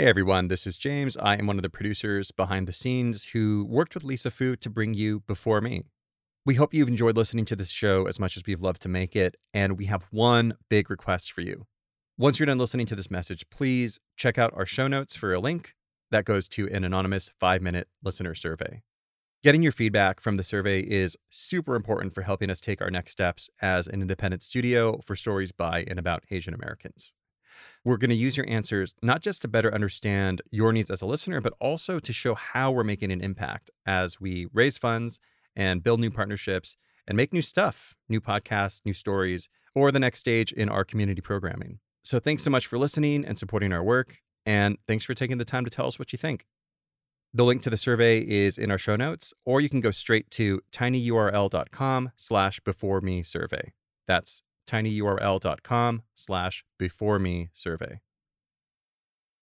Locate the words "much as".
8.20-8.44